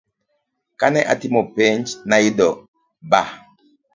[0.79, 2.49] Kane atimo penj, nayudo
[3.09, 3.11] B.